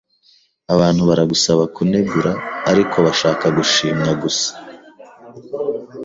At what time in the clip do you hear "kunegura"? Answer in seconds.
1.75-2.31